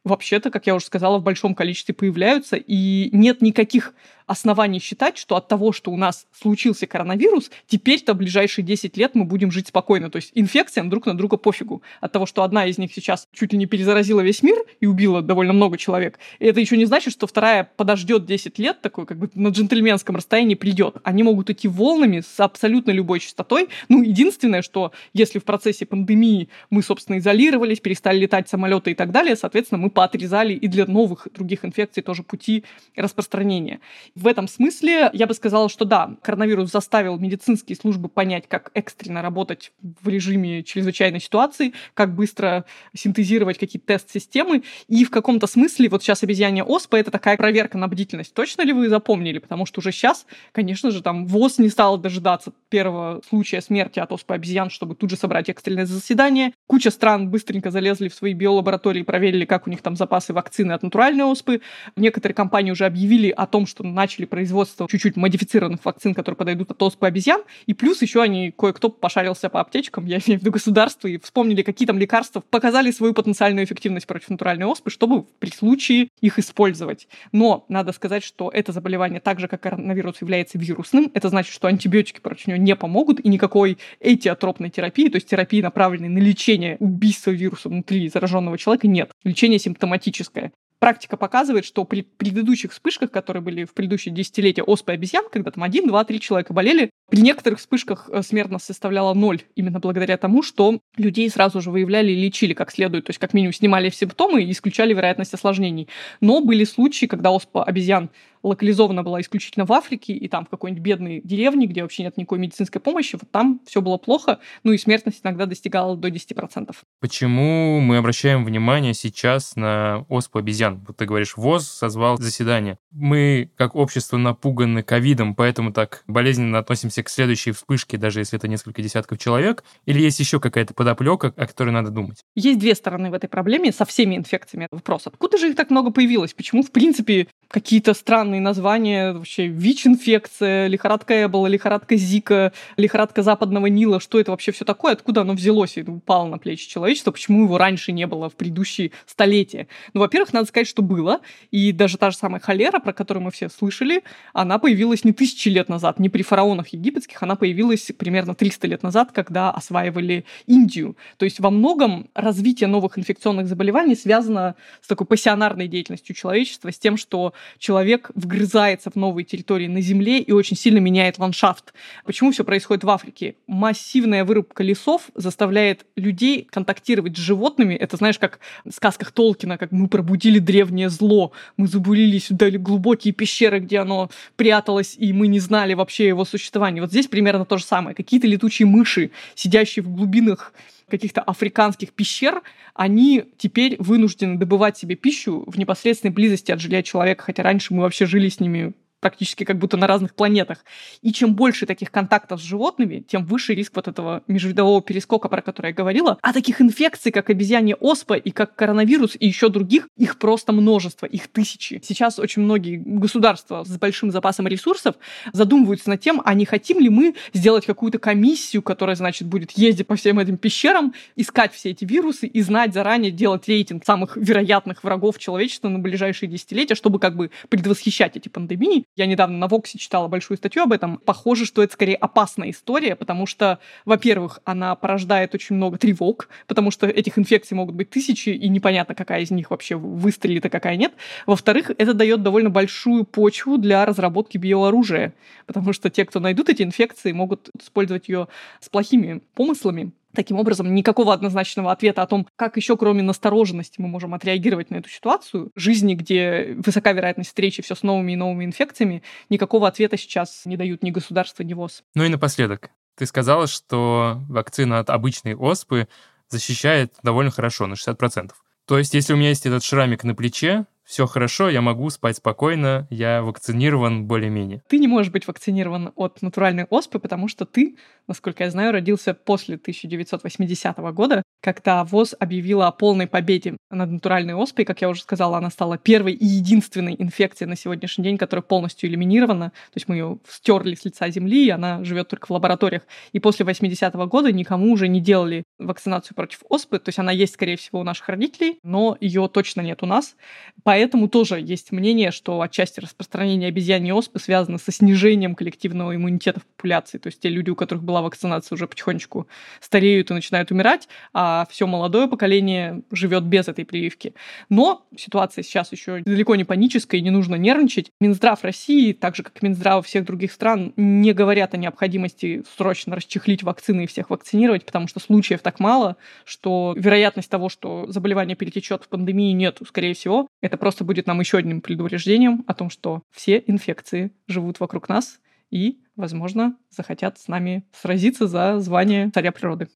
вообще-то, 0.05 0.51
как 0.51 0.67
я 0.67 0.75
уже 0.75 0.87
сказала, 0.87 1.19
в 1.19 1.23
большом 1.23 1.55
количестве 1.55 1.95
появляются, 1.95 2.57
и 2.57 3.11
нет 3.13 3.43
никаких 3.43 3.95
оснований 4.31 4.79
считать, 4.79 5.19
что 5.19 5.35
от 5.35 5.49
того, 5.49 5.73
что 5.73 5.91
у 5.91 5.97
нас 5.97 6.29
случился 6.33 6.87
коронавирус, 6.87 7.51
теперь-то 7.67 8.15
в 8.15 8.19
ближайшие 8.19 8.65
10 8.65 8.97
лет 8.97 9.17
мы 9.17 9.25
будем 9.25 9.51
жить 9.51 9.67
спокойно. 9.67 10.09
То 10.09 10.17
есть 10.17 10.31
инфекциям 10.35 10.89
друг 10.89 11.07
на 11.07 11.17
друга 11.17 11.37
пофигу. 11.37 11.83
От 12.01 12.13
того, 12.13 12.27
что 12.27 12.45
одна 12.45 12.67
из 12.67 12.79
них 12.79 12.95
сейчас 12.95 13.27
чуть 13.33 13.53
ли 13.53 13.59
не 13.59 13.67
перезаразила 13.67 14.21
весь 14.21 14.45
мир 14.45 14.57
и 14.79 14.87
убила 14.87 15.21
довольно 15.21 15.53
много 15.53 15.77
человек, 15.77 16.21
и 16.39 16.47
это 16.47 16.61
еще 16.61 16.77
не 16.77 16.85
значит, 16.85 17.13
что 17.13 17.27
вторая 17.27 17.69
подождет 17.77 18.25
10 18.25 18.57
лет, 18.61 18.81
такой 18.81 19.05
как 19.05 19.19
бы 19.19 19.31
на 19.35 19.49
джентльменском 19.49 20.15
расстоянии 20.15 20.55
придет. 20.55 20.99
Они 21.03 21.25
могут 21.25 21.51
идти 21.51 21.67
волнами 21.67 22.21
с 22.21 22.39
абсолютно 22.39 22.93
любой 22.93 23.19
частотой. 23.19 23.69
Ну, 23.89 24.03
единственное, 24.03 24.63
что 24.63 24.93
если 25.13 25.41
в 25.41 25.45
процессе 25.45 25.87
пандемии 25.87 26.51
мы, 26.71 26.85
собственно, 26.85 27.19
изолировались, 27.19 27.81
перестали 27.81 28.19
летать 28.21 28.49
самолеты 28.49 28.93
и 28.93 28.95
так 28.95 29.11
далее, 29.11 29.35
соответственно, 29.35 29.83
мы 29.83 29.91
поотрезали 29.91 30.55
и 30.55 30.69
для 30.69 30.87
новых 30.87 31.27
других 31.35 31.65
инфекций 31.65 32.03
тоже 32.05 32.23
пути 32.23 32.65
распространения. 32.95 33.81
В 34.21 34.27
этом 34.27 34.49
смысле 34.49 35.09
я 35.15 35.27
бы 35.27 35.33
сказала, 35.33 35.71
что 35.71 35.87
да, 35.87 36.15
коронавирус 36.21 36.71
заставил 36.71 37.19
медицинские 37.19 37.75
службы 37.75 38.11
понять, 38.11 38.45
как 38.47 38.71
экстренно 38.75 39.23
работать 39.23 39.73
в 39.81 40.07
режиме 40.07 40.63
чрезвычайной 40.63 41.21
ситуации, 41.21 41.73
как 41.95 42.15
быстро 42.15 42.67
синтезировать 42.95 43.57
какие-то 43.57 43.87
тест-системы. 43.87 44.63
И 44.89 45.07
в 45.07 45.11
каком-то 45.11 45.47
смысле 45.47 45.89
вот 45.89 46.03
сейчас 46.03 46.23
обезьяне 46.23 46.63
ОСПА— 46.63 46.97
это 46.99 47.11
такая 47.11 47.39
проверка 47.39 47.79
на 47.79 47.89
бдительность. 47.89 48.35
Точно 48.35 48.61
ли 48.61 48.75
вы 48.75 48.91
запомнили? 48.91 49.39
Потому 49.39 49.65
что 49.65 49.81
уже 49.81 49.91
сейчас, 49.91 50.27
конечно 50.53 50.91
же, 50.91 51.01
там 51.03 51.27
ВОЗ 51.27 51.57
не 51.57 51.71
стал 51.71 51.97
дожидаться 51.97 52.53
первого 52.69 53.23
случая 53.27 53.63
смерти 53.63 54.01
от 54.01 54.13
оспы 54.13 54.35
обезьян, 54.35 54.69
чтобы 54.69 54.97
тут 54.97 55.09
же 55.09 55.17
собрать 55.17 55.49
экстренное 55.49 55.87
заседание. 55.87 56.53
Куча 56.67 56.91
стран 56.91 57.31
быстренько 57.31 57.71
залезли 57.71 58.09
в 58.09 58.15
свои 58.15 58.35
биолаборатории 58.35 59.01
и 59.01 59.05
проверили, 59.05 59.47
как 59.47 59.67
у 59.67 59.71
них 59.71 59.81
там 59.81 59.97
запасы 59.97 60.35
вакцины 60.35 60.73
от 60.73 60.83
натуральной 60.83 61.25
оспы. 61.25 61.63
Некоторые 61.97 62.35
компании 62.35 62.71
уже 62.71 62.85
объявили 62.85 63.31
о 63.31 63.47
том, 63.47 63.67
что 63.67 63.83
начали 64.01 64.25
производство 64.25 64.89
чуть-чуть 64.89 65.17
модифицированных 65.17 65.85
вакцин, 65.85 66.15
которые 66.15 66.37
подойдут 66.37 66.71
от 66.71 66.83
оспы 66.83 67.07
обезьян. 67.07 67.43
И 67.67 67.75
плюс 67.75 68.01
еще 68.01 68.23
они 68.23 68.51
кое-кто 68.51 68.89
пошарился 68.89 69.51
по 69.51 69.61
аптечкам, 69.61 70.07
я 70.07 70.17
имею 70.17 70.41
в 70.41 70.43
виду 70.43 70.53
государство, 70.53 71.07
и 71.07 71.19
вспомнили, 71.19 71.63
какие 71.63 71.87
там 71.87 71.99
лекарства 71.99 72.41
показали 72.41 72.91
свою 72.93 73.13
потенциальную 73.13 73.67
эффективность 73.67 74.07
против 74.07 74.31
натуральной 74.31 74.65
оспы, 74.65 74.91
чтобы 74.91 75.25
при 75.39 75.51
случае 75.51 76.09
их 76.23 76.39
использовать. 76.39 77.09
Но 77.33 77.67
надо 77.69 77.93
сказать, 77.93 78.25
что 78.25 78.49
это 78.49 78.73
заболевание, 78.73 79.21
так 79.21 79.39
же 79.39 79.49
как 79.49 79.61
коронавирус, 79.61 80.23
является 80.23 80.57
вирусным. 80.57 81.11
Это 81.13 81.29
значит, 81.29 81.53
что 81.53 81.69
антибиотики 81.69 82.21
против 82.21 82.47
него 82.47 82.59
не 82.59 82.75
помогут, 82.77 83.21
и 83.21 83.29
никакой 83.29 83.77
этиотропной 84.01 84.71
терапии, 84.71 85.09
то 85.09 85.17
есть 85.17 85.29
терапии, 85.29 85.61
направленной 85.61 86.09
на 86.09 86.19
лечение 86.19 86.79
убийства 86.81 87.33
вируса 87.33 87.69
внутри 87.69 88.09
зараженного 88.09 88.57
человека, 88.57 88.89
нет. 88.89 89.11
Лечение 89.25 89.59
симптоматическое 89.59 90.53
практика 90.81 91.17
показывает, 91.17 91.65
что 91.65 91.85
при 91.85 92.03
предыдущих 92.03 92.73
вспышках, 92.73 93.13
которые 93.13 93.43
были 93.43 93.65
в 93.65 93.75
предыдущие 93.75 94.13
десятилетия 94.13 94.63
оспы 94.63 94.93
обезьян, 94.93 95.25
когда 95.31 95.53
там 95.53 95.63
один, 95.63 95.87
два, 95.87 96.05
три 96.05 96.19
человека 96.19 96.53
болели, 96.53 96.91
при 97.11 97.21
некоторых 97.21 97.59
вспышках 97.59 98.09
э, 98.11 98.23
смертность 98.23 98.65
составляла 98.65 99.15
ноль, 99.15 99.43
именно 99.55 99.79
благодаря 99.79 100.17
тому, 100.17 100.43
что 100.43 100.81
людей 100.97 101.29
сразу 101.29 101.61
же 101.61 101.71
выявляли 101.71 102.11
и 102.11 102.17
лечили 102.17 102.55
как 102.55 102.73
следует, 102.73 103.05
то 103.05 103.11
есть 103.11 103.21
как 103.21 103.35
минимум 103.35 103.53
снимали 103.53 103.91
симптомы 103.91 104.43
и 104.43 104.51
исключали 104.51 104.95
вероятность 104.95 105.35
осложнений. 105.35 105.89
Но 106.21 106.41
были 106.41 106.65
случаи, 106.65 107.07
когда 107.07 107.31
оспа 107.31 107.63
обезьян 107.63 108.11
локализована 108.43 109.03
была 109.03 109.21
исключительно 109.21 109.65
в 109.67 109.73
Африке 109.73 110.13
и 110.13 110.29
там 110.29 110.47
в 110.47 110.49
какой-нибудь 110.49 110.83
бедной 110.83 111.21
деревне, 111.23 111.67
где 111.67 111.83
вообще 111.83 112.05
нет 112.05 112.17
никакой 112.17 112.39
медицинской 112.39 112.81
помощи, 112.81 113.19
вот 113.21 113.31
там 113.31 113.61
все 113.67 113.81
было 113.81 113.97
плохо, 113.97 114.41
ну 114.63 114.73
и 114.73 114.79
смертность 114.79 115.21
иногда 115.25 115.47
достигала 115.47 115.97
до 115.97 116.09
10%. 116.09 116.75
Почему 117.01 117.81
мы 117.81 117.99
обращаем 117.99 118.45
внимание 118.45 118.95
сейчас 118.95 119.57
на 119.57 120.05
оспу 120.09 120.39
обезьян? 120.39 120.85
Вот 120.87 120.97
ты 120.97 121.07
говоришь, 121.07 121.37
ВОЗ 121.37 121.69
созвал 121.69 122.19
заседание. 122.19 122.79
Мы, 122.91 123.51
как 123.57 123.75
общество, 123.75 124.17
напуганы 124.17 124.83
ковидом, 124.83 125.35
поэтому 125.35 125.73
так 125.73 126.03
болезненно 126.07 126.59
относимся 126.59 127.03
к 127.03 127.09
следующей 127.09 127.53
вспышке, 127.53 127.97
даже 127.97 128.21
если 128.21 128.39
это 128.39 128.49
несколько 128.49 128.83
десятков 128.83 129.19
человек? 129.19 129.65
Или 129.87 130.01
есть 130.01 130.21
еще 130.21 130.41
какая-то 130.41 130.75
подоплека, 130.75 131.33
о 131.37 131.47
которой 131.47 131.71
надо 131.71 131.91
думать? 131.91 132.25
Есть 132.35 132.59
две 132.59 132.75
стороны 132.75 133.11
в 133.11 133.15
этой 133.15 133.29
проблеме 133.29 133.73
со 133.73 133.85
всеми 133.85 134.17
инфекциями. 134.17 134.69
Вопрос, 134.71 135.07
откуда 135.07 135.39
же 135.39 135.51
их 135.51 135.57
так 135.57 135.71
много 135.71 135.91
появилось? 135.91 136.35
Почему, 136.35 136.63
в 136.63 136.71
принципе, 136.71 137.29
какие-то 137.49 137.95
странные 137.95 138.30
названия, 138.39 139.13
вообще 139.13 139.49
ВИЧ-инфекция, 139.49 140.69
лихорадка 140.69 141.25
Эбола, 141.25 141.49
лихорадка 141.49 141.97
Зика, 141.97 142.53
лихорадка 142.77 143.25
Западного 143.25 143.67
Нила, 143.67 143.99
что 143.99 144.21
это 144.21 144.31
вообще 144.31 144.53
все 144.53 144.65
такое, 144.65 144.93
откуда 144.93 145.23
оно 145.23 145.33
взялось 145.33 145.77
и 145.77 145.83
упало 145.83 146.29
на 146.29 146.39
плечи 146.39 146.69
человечества, 146.69 147.11
почему 147.11 147.45
его 147.45 147.59
раньше 147.59 147.91
не 147.91 148.07
было 148.07 148.31
в 148.31 148.35
предыдущие 148.35 148.93
столетия. 149.07 149.67
Ну, 149.93 150.01
во-первых, 150.01 150.33
надо 150.33 150.47
сказать, 150.47 150.69
что 150.69 150.83
было, 150.83 151.21
и 151.51 151.73
даже 151.73 151.99
та 151.99 152.13
же 152.13 152.17
самая 152.17 152.41
холера, 152.41 152.79
про 152.79 152.93
которую 152.93 153.25
мы 153.25 153.33
все 153.33 153.49
слышали, 153.49 154.05
она 154.33 154.59
появилась 154.59 155.03
не 155.03 155.13
тысячи 155.13 155.49
лет 155.49 155.69
назад, 155.69 155.99
не 155.99 156.09
при 156.09 156.23
фараонах 156.23 156.69
египетских, 156.69 157.23
она 157.23 157.35
появилась 157.35 157.91
примерно 157.99 158.35
300 158.35 158.67
лет 158.69 158.83
назад, 158.83 159.11
когда 159.13 159.51
осваивали 159.51 160.25
Индию. 160.47 160.97
То 161.17 161.25
есть 161.25 161.41
во 161.41 161.51
многом 161.51 162.09
развитие 162.15 162.69
новых 162.69 162.99
инфекционных 162.99 163.47
заболеваний 163.47 163.97
связано 163.97 164.55
с 164.81 164.87
такой 164.87 165.07
пассионарной 165.07 165.69
деятельностью 165.69 166.15
человечества, 166.15 166.71
с 166.71 166.79
тем, 166.79 166.97
что 166.97 167.33
человек 167.59 168.11
вгрызается 168.21 168.91
в 168.91 168.97
новые 168.97 169.25
территории 169.25 169.67
на 169.67 169.81
Земле 169.81 170.21
и 170.21 170.33
очень 170.33 170.57
сильно 170.57 170.79
меняет 170.79 171.19
ландшафт. 171.19 171.75
Почему 172.05 172.31
все 172.31 172.45
происходит 172.45 172.85
в 172.85 172.91
Африке? 172.91 173.37
Массивная 173.47 174.25
вырубка 174.25 174.63
лесов 174.63 175.11
заставляет 175.15 175.87
людей 175.97 176.47
контактировать 176.51 177.17
с 177.17 177.21
животными. 177.21 177.75
Это, 177.75 177.97
знаешь, 177.97 178.19
как 178.19 178.41
в 178.65 178.71
сказках 178.71 179.13
Толкина, 179.13 179.59
как 179.59 179.73
мы 179.73 179.89
пробудили 179.89 180.39
древнее 180.39 180.89
зло, 180.89 181.33
мы 181.57 181.67
забурились 181.67 182.31
в 182.31 182.59
глубокие 182.59 183.13
пещеры, 183.13 183.61
где 183.61 183.79
оно 183.79 184.11
пряталось, 184.37 184.95
и 184.99 185.13
мы 185.13 185.27
не 185.27 185.41
знали 185.41 185.75
вообще 185.75 186.07
его 186.07 186.25
существования. 186.25 186.81
Вот 186.81 186.91
здесь 186.91 187.07
примерно 187.07 187.45
то 187.45 187.57
же 187.57 187.65
самое. 187.65 187.97
Какие-то 187.97 188.27
летучие 188.27 188.67
мыши, 188.67 189.11
сидящие 189.35 189.83
в 189.83 189.89
глубинах 189.95 190.53
каких-то 190.91 191.23
африканских 191.23 191.93
пещер, 191.93 192.43
они 192.75 193.25
теперь 193.39 193.77
вынуждены 193.79 194.37
добывать 194.37 194.77
себе 194.77 194.97
пищу 194.97 195.45
в 195.47 195.59
непосредственной 195.59 196.13
близости 196.13 196.53
от 196.53 196.61
жилья 196.61 196.83
человека, 196.83 197.25
хотя 197.25 197.43
раньше 197.43 197.73
мы 197.73 197.83
вообще 197.83 198.07
жили 198.07 198.29
с 198.29 198.41
ними 198.41 198.75
практически 199.01 199.45
как 199.45 199.59
будто 199.59 199.77
на 199.77 199.87
разных 199.87 200.15
планетах. 200.15 200.65
И 201.03 201.13
чем 201.13 201.35
больше 201.35 201.67
таких 201.67 201.91
контактов 201.91 202.41
с 202.41 202.45
животными, 202.45 203.05
тем 203.07 203.25
выше 203.25 203.55
риск 203.55 203.73
вот 203.75 203.89
этого 203.89 204.23
межвидового 204.27 204.83
перескока, 204.83 205.29
про 205.29 205.43
который 205.43 205.69
я 205.69 205.75
говорила. 205.75 206.19
А 206.23 206.33
таких 206.33 206.61
инфекций, 206.61 207.13
как 207.13 207.31
обезьянья 207.31 207.75
оспа 207.77 208.15
и 208.15 208.31
как 208.31 208.55
коронавирус 208.55 209.17
и 209.19 209.27
еще 209.27 209.49
других, 209.49 209.89
их 209.97 210.19
просто 210.19 210.53
множество, 210.53 211.07
их 211.07 211.29
тысячи. 211.29 211.81
Сейчас 211.85 212.19
очень 212.19 212.43
многие 212.43 212.77
государства 212.77 213.65
с 213.65 213.77
большим 213.79 214.11
запасом 214.11 214.47
ресурсов 214.47 214.97
задумываются 215.33 215.91
над 215.91 216.01
тем, 216.01 216.21
а 216.25 216.35
не 216.35 216.45
хотим 216.45 216.81
ли 216.81 216.89
мы 216.89 217.15
сделать 217.33 217.67
какую-то 217.67 217.99
комиссию, 217.99 218.63
которая, 218.63 218.97
значит, 218.97 219.29
будет 219.29 219.53
ездить 219.53 219.87
по 219.87 219.97
всем 219.97 220.19
этим 220.19 220.37
пещерам, 220.37 220.95
искать 221.17 221.53
все 221.53 221.71
эти 221.71 221.85
вирусы 221.85 222.27
и 222.27 222.41
знать 222.43 222.75
заранее, 222.75 223.11
делать 223.11 223.49
рейтинг 223.49 223.85
самых 223.85 224.17
вероятных 224.17 224.85
врагов 224.85 225.19
человечества 225.19 225.69
на 225.69 225.79
ближайшие 225.79 226.29
десятилетия, 226.29 226.75
чтобы 226.75 226.99
как 226.99 227.17
бы 227.17 227.31
предвосхищать 227.49 228.17
эти 228.17 228.29
пандемии. 228.29 228.85
Я 228.97 229.07
недавно 229.07 229.39
на 229.39 229.47
Воксе 229.47 229.79
читала 229.79 230.09
большую 230.09 230.37
статью 230.37 230.63
об 230.63 230.73
этом. 230.73 230.99
Похоже, 230.99 231.47
что 231.47 231.63
это 231.63 231.73
скорее 231.73 231.95
опасная 231.95 232.51
история, 232.51 232.97
потому 232.97 233.25
что, 233.25 233.61
во-первых, 233.85 234.41
она 234.45 234.75
порождает 234.75 235.35
очень 235.35 235.57
много 235.57 235.79
тревог, 235.79 236.29
потому 236.47 236.71
что 236.71 236.87
этих 236.87 237.19
инфекций 237.19 237.57
могут 237.57 237.77
быть 237.77 237.91
тысячи, 237.91 238.31
и 238.31 238.49
непонятно, 238.49 238.95
какая 238.95 239.21
из 239.21 239.31
них 239.31 239.51
вообще 239.51 239.77
выстрелит, 239.77 240.45
а 240.47 240.51
какая 240.51 240.77
нет. 240.77 240.93
Во-вторых, 241.27 241.71
это 241.79 241.95
дает 241.95 242.23
довольно 242.23 242.51
большую 242.51 243.05
почву 243.05 243.59
для 243.59 243.87
разработки 243.87 244.39
биооружия, 244.39 245.15
потому 245.47 245.73
что 245.73 245.89
те, 245.89 246.05
кто 246.05 246.19
найдут 246.19 246.49
эти 246.49 246.63
инфекции, 246.63 247.13
могут 247.13 247.49
использовать 247.59 248.09
ее 248.09 248.27
с 248.61 248.69
плохими 248.69 249.23
помыслами. 249.35 249.93
Таким 250.15 250.39
образом, 250.39 250.75
никакого 250.75 251.15
однозначного 251.15 251.71
ответа 251.71 252.03
о 252.03 252.07
том, 252.07 252.27
как 252.37 252.57
еще 252.57 252.77
кроме 252.77 253.03
настороженности 253.03 253.81
мы 253.81 253.89
можем 253.89 254.15
отреагировать 254.15 254.71
на 254.71 254.77
эту 254.77 254.89
ситуацию, 254.89 255.53
жизни, 255.55 255.95
где 255.95 256.57
высока 256.65 256.93
вероятность 256.93 257.31
встречи 257.31 257.63
все 257.63 257.75
с 257.75 257.83
новыми 257.83 258.13
и 258.13 258.17
новыми 258.17 258.45
инфекциями, 258.45 259.03
никакого 259.29 259.69
ответа 259.69 259.97
сейчас 259.97 260.43
не 260.47 260.57
дают 260.57 260.83
ни 260.83 260.91
государство, 260.91 261.43
ни 261.43 261.55
ВОЗ. 261.55 261.85
Ну 261.95 262.05
и 262.05 262.09
напоследок, 262.09 262.71
ты 262.97 263.07
сказала, 263.07 263.47
что 263.47 264.21
вакцина 264.29 264.81
от 264.81 264.91
обычной 264.91 265.35
оспы 265.35 265.89
защищает 266.29 266.95
довольно 267.03 267.31
хорошо, 267.31 267.67
на 267.67 267.75
60%. 267.75 268.31
То 268.67 268.79
есть, 268.79 268.95
если 268.95 269.15
у 269.15 269.17
меня 269.17 269.31
есть 269.31 269.47
этот 269.47 269.65
шрамик 269.65 270.05
на 270.05 270.15
плече, 270.15 270.67
все 270.91 271.07
хорошо, 271.07 271.49
я 271.49 271.61
могу 271.61 271.89
спать 271.89 272.17
спокойно, 272.17 272.89
я 272.91 273.23
вакцинирован 273.23 274.07
более-менее. 274.07 274.61
Ты 274.67 274.81
не 274.81 274.89
можешь 274.89 275.13
быть 275.13 275.25
вакцинирован 275.25 275.93
от 275.95 276.21
натуральной 276.21 276.65
оспы, 276.65 276.99
потому 276.99 277.29
что 277.29 277.45
ты, 277.45 277.77
насколько 278.09 278.43
я 278.43 278.51
знаю, 278.51 278.73
родился 278.73 279.15
после 279.15 279.55
1980 279.55 280.77
года, 280.93 281.23
когда 281.41 281.85
ВОЗ 281.85 282.17
объявила 282.19 282.67
о 282.67 282.73
полной 282.73 283.07
победе 283.07 283.57
над 283.71 283.89
натуральной 283.89 284.35
оспой. 284.35 284.65
Как 284.65 284.81
я 284.81 284.89
уже 284.89 285.03
сказала, 285.03 285.39
она 285.39 285.51
стала 285.51 285.79
первой 285.79 286.13
и 286.13 286.27
единственной 286.27 286.97
инфекцией 286.99 287.49
на 287.49 287.55
сегодняшний 287.55 288.03
день, 288.03 288.19
которая 288.19 288.43
полностью 288.43 288.91
элиминирована. 288.91 289.51
То 289.51 289.77
есть 289.77 289.87
мы 289.87 289.95
ее 289.95 290.19
стерли 290.29 290.75
с 290.75 290.85
лица 290.85 291.09
земли, 291.09 291.47
и 291.47 291.51
она 291.51 291.85
живет 291.85 292.09
только 292.09 292.27
в 292.27 292.31
лабораториях. 292.31 292.83
И 293.13 293.21
после 293.21 293.47
80 293.47 293.95
-го 293.95 294.09
года 294.09 294.33
никому 294.33 294.73
уже 294.73 294.89
не 294.89 295.01
делали 295.01 295.45
вакцинацию 295.61 296.17
против 296.17 296.41
оспы. 296.49 296.81
То 296.81 296.89
есть 296.89 296.99
она 296.99 297.13
есть, 297.13 297.35
скорее 297.35 297.57
всего, 297.57 297.79
у 297.79 297.85
наших 297.85 298.09
родителей, 298.09 298.59
но 298.65 298.97
ее 299.01 299.29
точно 299.33 299.61
нет 299.61 299.85
у 299.85 299.87
нас. 299.87 300.17
Поэтому 300.65 300.80
Поэтому 300.81 301.09
тоже 301.09 301.39
есть 301.39 301.73
мнение, 301.73 302.11
что 302.11 302.41
отчасти 302.41 302.81
распространение 302.81 303.51
обезьяньей 303.51 303.93
оспы 303.93 304.19
связано 304.19 304.57
со 304.57 304.73
снижением 304.73 305.35
коллективного 305.35 305.95
иммунитета 305.95 306.41
в 306.41 306.47
популяции. 306.47 306.97
То 306.97 307.09
есть 307.09 307.21
те 307.21 307.29
люди, 307.29 307.51
у 307.51 307.55
которых 307.55 307.85
была 307.85 308.01
вакцинация, 308.01 308.57
уже 308.57 308.67
потихонечку 308.67 309.27
стареют 309.61 310.11
и 310.11 310.15
начинают 310.15 310.51
умирать, 310.51 310.89
а 311.13 311.47
все 311.51 311.67
молодое 311.67 312.09
поколение 312.09 312.81
живет 312.91 313.25
без 313.25 313.47
этой 313.49 313.67
прививки. 313.67 314.15
Но 314.49 314.87
ситуация 314.97 315.43
сейчас 315.43 315.71
еще 315.71 316.01
далеко 316.01 316.35
не 316.35 316.45
паническая, 316.45 316.99
и 316.99 317.05
не 317.05 317.11
нужно 317.11 317.35
нервничать. 317.35 317.91
Минздрав 318.01 318.43
России, 318.43 318.95
так 318.95 319.17
же 319.17 319.23
как 319.23 319.43
Минздрав 319.43 319.87
всех 319.87 320.07
других 320.07 320.33
стран, 320.33 320.73
не 320.77 321.13
говорят 321.13 321.53
о 321.53 321.59
необходимости 321.59 322.43
срочно 322.57 322.97
расчехлить 322.97 323.43
вакцины 323.43 323.85
и 323.85 323.87
всех 323.87 324.09
вакцинировать, 324.09 324.65
потому 324.65 324.89
что 324.89 324.99
случаев 324.99 325.43
так 325.43 325.61
мало, 325.61 325.99
что 326.25 326.73
вероятность 326.75 327.29
того, 327.29 327.51
что 327.51 327.85
заболевание 327.89 328.35
перетечет 328.35 328.85
в 328.85 328.89
пандемию, 328.89 329.37
нет, 329.37 329.59
скорее 329.69 329.93
всего. 329.93 330.27
Это 330.41 330.57
просто 330.57 330.70
просто 330.71 330.85
будет 330.85 331.09
нам 331.09 331.19
еще 331.19 331.39
одним 331.39 331.63
предупреждением 331.63 332.45
о 332.47 332.55
том, 332.55 332.71
что 332.71 333.03
все 333.11 333.43
инфекции 333.49 334.13
живут 334.29 334.61
вокруг 334.61 334.89
нас 334.89 335.19
и, 335.51 335.81
возможно, 335.97 336.57
захотят 336.71 337.19
с 337.19 337.27
нами 337.27 337.67
сразиться 337.73 338.29
за 338.29 338.61
звание 338.61 339.11
царя 339.13 339.33
природы. 339.33 339.67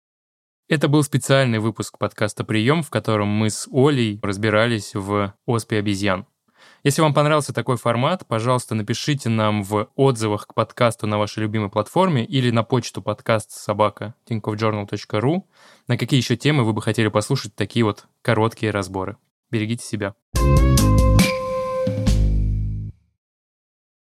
Это 0.68 0.86
был 0.86 1.02
специальный 1.02 1.58
выпуск 1.58 1.98
подкаста 1.98 2.44
«Прием», 2.44 2.84
в 2.84 2.90
котором 2.90 3.26
мы 3.26 3.50
с 3.50 3.68
Олей 3.72 4.20
разбирались 4.22 4.94
в 4.94 5.34
оспе 5.46 5.78
обезьян. 5.78 6.26
Если 6.84 7.02
вам 7.02 7.12
понравился 7.12 7.52
такой 7.52 7.76
формат, 7.76 8.24
пожалуйста, 8.28 8.76
напишите 8.76 9.28
нам 9.28 9.64
в 9.64 9.90
отзывах 9.96 10.46
к 10.46 10.54
подкасту 10.54 11.08
на 11.08 11.18
вашей 11.18 11.40
любимой 11.40 11.70
платформе 11.70 12.24
или 12.24 12.52
на 12.52 12.62
почту 12.62 13.02
подкаст 13.02 13.50
собака 13.50 14.14
tinkovjournal.ru, 14.30 15.42
на 15.88 15.98
какие 15.98 16.20
еще 16.20 16.36
темы 16.36 16.62
вы 16.62 16.72
бы 16.72 16.80
хотели 16.80 17.08
послушать 17.08 17.56
такие 17.56 17.84
вот 17.84 18.06
короткие 18.22 18.70
разборы. 18.70 19.16
Берегите 19.54 19.84
себя. 19.84 20.16